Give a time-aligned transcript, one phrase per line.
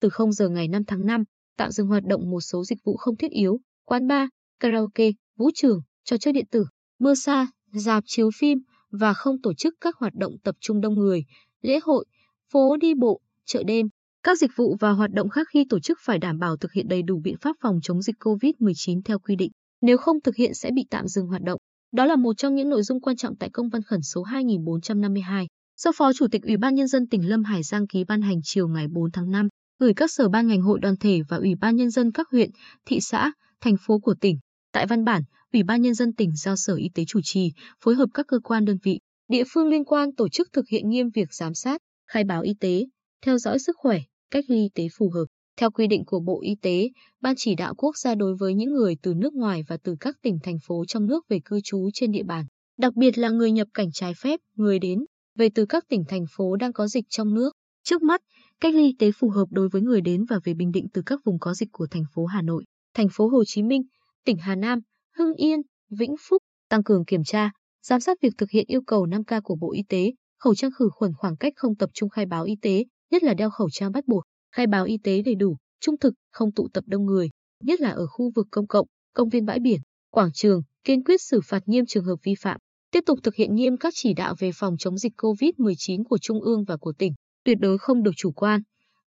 [0.00, 1.24] từ 0 giờ ngày 5 tháng 5,
[1.56, 4.28] tạm dừng hoạt động một số dịch vụ không thiết yếu, quán bar,
[4.60, 6.64] karaoke, vũ trường, trò chơi điện tử,
[6.98, 8.58] mưa xa, dạp chiếu phim
[8.90, 11.24] và không tổ chức các hoạt động tập trung đông người,
[11.62, 12.04] lễ hội,
[12.52, 13.88] phố đi bộ, chợ đêm.
[14.22, 16.88] Các dịch vụ và hoạt động khác khi tổ chức phải đảm bảo thực hiện
[16.88, 19.50] đầy đủ biện pháp phòng chống dịch COVID-19 theo quy định.
[19.80, 21.60] Nếu không thực hiện sẽ bị tạm dừng hoạt động.
[21.92, 25.46] Đó là một trong những nội dung quan trọng tại công văn khẩn số 2452
[25.76, 28.40] do Phó Chủ tịch Ủy ban Nhân dân tỉnh Lâm Hải Giang ký ban hành
[28.42, 31.54] chiều ngày 4 tháng 5, gửi các sở ban ngành hội đoàn thể và Ủy
[31.54, 32.50] ban Nhân dân các huyện,
[32.86, 34.38] thị xã, thành phố của tỉnh.
[34.72, 37.52] Tại văn bản, Ủy ban Nhân dân tỉnh giao Sở Y tế chủ trì,
[37.84, 40.88] phối hợp các cơ quan đơn vị, địa phương liên quan tổ chức thực hiện
[40.88, 42.86] nghiêm việc giám sát, khai báo y tế,
[43.24, 44.00] theo dõi sức khỏe,
[44.30, 45.24] cách ly y tế phù hợp.
[45.56, 46.88] Theo quy định của Bộ Y tế,
[47.20, 50.16] Ban chỉ đạo quốc gia đối với những người từ nước ngoài và từ các
[50.22, 52.46] tỉnh thành phố trong nước về cư trú trên địa bàn,
[52.78, 54.98] đặc biệt là người nhập cảnh trái phép, người đến
[55.34, 57.52] về từ các tỉnh thành phố đang có dịch trong nước.
[57.84, 58.20] Trước mắt,
[58.60, 61.02] cách ly y tế phù hợp đối với người đến và về Bình Định từ
[61.06, 62.64] các vùng có dịch của thành phố Hà Nội,
[62.94, 63.82] thành phố Hồ Chí Minh,
[64.24, 64.78] tỉnh Hà Nam,
[65.16, 67.50] Hưng Yên, Vĩnh Phúc, tăng cường kiểm tra,
[67.82, 70.88] giám sát việc thực hiện yêu cầu 5K của Bộ Y tế, khẩu trang khử
[70.92, 73.92] khuẩn khoảng cách không tập trung khai báo y tế, nhất là đeo khẩu trang
[73.92, 77.28] bắt buộc, khai báo y tế đầy đủ, trung thực, không tụ tập đông người,
[77.64, 81.22] nhất là ở khu vực công cộng, công viên bãi biển, quảng trường, kiên quyết
[81.22, 82.58] xử phạt nghiêm trường hợp vi phạm.
[82.90, 86.40] Tiếp tục thực hiện nghiêm các chỉ đạo về phòng chống dịch COVID-19 của Trung
[86.40, 87.12] ương và của tỉnh,
[87.48, 88.60] tuyệt đối không được chủ quan,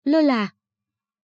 [0.04, 0.52] lơ là,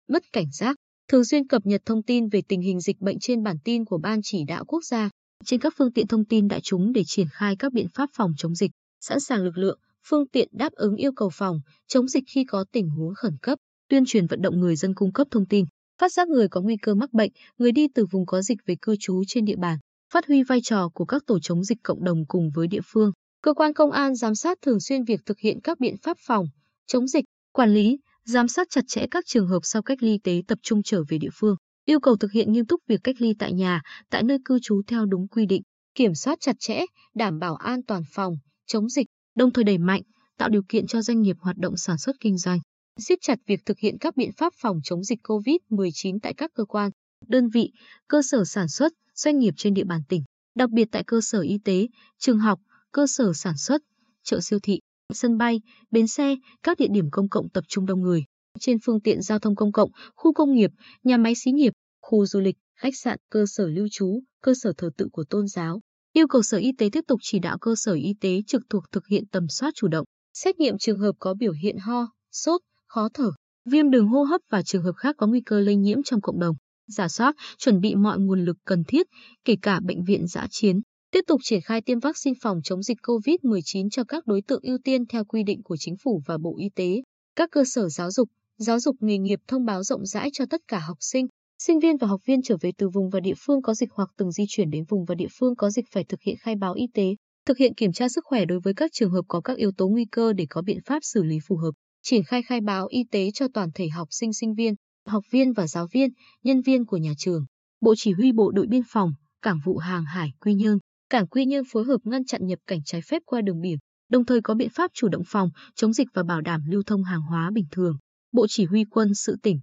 [0.07, 0.75] mất cảnh giác,
[1.07, 3.97] thường xuyên cập nhật thông tin về tình hình dịch bệnh trên bản tin của
[3.97, 5.09] Ban chỉ đạo quốc gia,
[5.45, 8.31] trên các phương tiện thông tin đại chúng để triển khai các biện pháp phòng
[8.37, 12.23] chống dịch, sẵn sàng lực lượng, phương tiện đáp ứng yêu cầu phòng, chống dịch
[12.27, 15.45] khi có tình huống khẩn cấp, tuyên truyền vận động người dân cung cấp thông
[15.45, 15.65] tin,
[16.01, 18.75] phát giác người có nguy cơ mắc bệnh, người đi từ vùng có dịch về
[18.81, 19.77] cư trú trên địa bàn,
[20.13, 23.11] phát huy vai trò của các tổ chống dịch cộng đồng cùng với địa phương.
[23.43, 26.45] Cơ quan công an giám sát thường xuyên việc thực hiện các biện pháp phòng,
[26.89, 30.41] chống dịch, quản lý, giám sát chặt chẽ các trường hợp sau cách ly tế
[30.47, 31.55] tập trung trở về địa phương,
[31.85, 34.81] yêu cầu thực hiện nghiêm túc việc cách ly tại nhà, tại nơi cư trú
[34.87, 35.61] theo đúng quy định,
[35.95, 36.81] kiểm soát chặt chẽ,
[37.15, 38.33] đảm bảo an toàn phòng,
[38.67, 40.01] chống dịch, đồng thời đẩy mạnh,
[40.37, 42.59] tạo điều kiện cho doanh nghiệp hoạt động sản xuất kinh doanh,
[42.99, 46.65] siết chặt việc thực hiện các biện pháp phòng chống dịch COVID-19 tại các cơ
[46.65, 46.91] quan,
[47.27, 47.71] đơn vị,
[48.07, 50.23] cơ sở sản xuất, doanh nghiệp trên địa bàn tỉnh,
[50.55, 51.87] đặc biệt tại cơ sở y tế,
[52.19, 52.59] trường học,
[52.91, 53.81] cơ sở sản xuất,
[54.23, 54.79] chợ siêu thị,
[55.13, 55.61] sân bay,
[55.91, 58.23] bến xe, các địa điểm công cộng tập trung đông người,
[58.59, 60.71] trên phương tiện giao thông công cộng, khu công nghiệp,
[61.03, 64.73] nhà máy xí nghiệp, khu du lịch, khách sạn, cơ sở lưu trú, cơ sở
[64.77, 65.79] thờ tự của tôn giáo.
[66.13, 68.83] Yêu cầu Sở Y tế tiếp tục chỉ đạo cơ sở y tế trực thuộc
[68.91, 72.61] thực hiện tầm soát chủ động, xét nghiệm trường hợp có biểu hiện ho, sốt,
[72.87, 73.31] khó thở,
[73.65, 76.39] viêm đường hô hấp và trường hợp khác có nguy cơ lây nhiễm trong cộng
[76.39, 76.55] đồng.
[76.87, 79.07] Giả soát, chuẩn bị mọi nguồn lực cần thiết,
[79.45, 80.81] kể cả bệnh viện giã chiến.
[81.11, 84.77] Tiếp tục triển khai tiêm vaccine phòng chống dịch COVID-19 cho các đối tượng ưu
[84.83, 87.01] tiên theo quy định của Chính phủ và Bộ Y tế.
[87.35, 90.61] Các cơ sở giáo dục, giáo dục nghề nghiệp thông báo rộng rãi cho tất
[90.67, 91.27] cả học sinh,
[91.63, 94.09] sinh viên và học viên trở về từ vùng và địa phương có dịch hoặc
[94.17, 96.73] từng di chuyển đến vùng và địa phương có dịch phải thực hiện khai báo
[96.73, 97.15] y tế,
[97.45, 99.87] thực hiện kiểm tra sức khỏe đối với các trường hợp có các yếu tố
[99.87, 101.71] nguy cơ để có biện pháp xử lý phù hợp,
[102.03, 104.73] triển khai khai báo y tế cho toàn thể học sinh sinh viên,
[105.05, 106.09] học viên và giáo viên,
[106.43, 107.45] nhân viên của nhà trường.
[107.81, 110.77] Bộ Chỉ huy Bộ đội Biên phòng, Cảng vụ Hàng hải Quy Nhơn,
[111.09, 113.77] Cảng Quy Nhơn phối hợp ngăn chặn nhập cảnh trái phép qua đường biển,
[114.09, 117.03] đồng thời có biện pháp chủ động phòng, chống dịch và bảo đảm lưu thông
[117.03, 117.97] hàng hóa bình thường.
[118.31, 119.59] Bộ Chỉ huy quân sự tỉnh,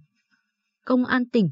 [0.85, 1.49] Công an tỉnh,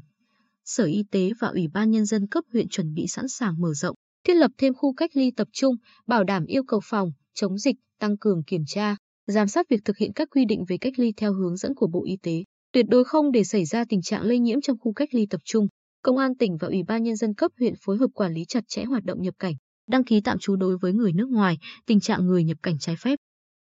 [0.64, 3.74] Sở Y tế và Ủy ban Nhân dân cấp huyện chuẩn bị sẵn sàng mở
[3.74, 5.74] rộng, thiết lập thêm khu cách ly tập trung,
[6.06, 8.96] bảo đảm yêu cầu phòng, chống dịch, tăng cường kiểm tra,
[9.26, 11.86] giám sát việc thực hiện các quy định về cách ly theo hướng dẫn của
[11.86, 12.44] Bộ Y tế.
[12.72, 15.40] Tuyệt đối không để xảy ra tình trạng lây nhiễm trong khu cách ly tập
[15.44, 15.66] trung.
[16.02, 18.64] Công an tỉnh và Ủy ban Nhân dân cấp huyện phối hợp quản lý chặt
[18.68, 19.54] chẽ hoạt động nhập cảnh,
[19.86, 22.96] đăng ký tạm trú đối với người nước ngoài, tình trạng người nhập cảnh trái
[22.96, 23.16] phép.